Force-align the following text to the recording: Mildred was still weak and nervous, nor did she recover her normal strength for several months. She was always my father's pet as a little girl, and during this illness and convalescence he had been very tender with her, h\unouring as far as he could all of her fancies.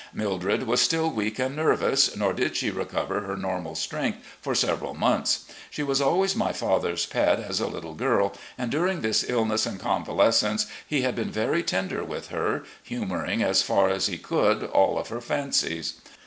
Mildred 0.15 0.63
was 0.63 0.81
still 0.81 1.11
weak 1.11 1.37
and 1.37 1.55
nervous, 1.55 2.15
nor 2.17 2.33
did 2.33 2.57
she 2.57 2.71
recover 2.71 3.19
her 3.21 3.37
normal 3.37 3.75
strength 3.75 4.17
for 4.41 4.55
several 4.55 4.95
months. 4.95 5.45
She 5.69 5.83
was 5.83 6.01
always 6.01 6.35
my 6.35 6.53
father's 6.53 7.05
pet 7.05 7.39
as 7.39 7.59
a 7.59 7.67
little 7.67 7.93
girl, 7.93 8.33
and 8.57 8.71
during 8.71 9.01
this 9.01 9.23
illness 9.29 9.67
and 9.67 9.79
convalescence 9.79 10.65
he 10.87 11.01
had 11.03 11.13
been 11.15 11.29
very 11.29 11.61
tender 11.61 12.03
with 12.03 12.29
her, 12.29 12.63
h\unouring 12.83 13.43
as 13.43 13.61
far 13.61 13.89
as 13.89 14.07
he 14.07 14.17
could 14.17 14.63
all 14.63 14.97
of 14.97 15.09
her 15.09 15.21
fancies. 15.21 16.01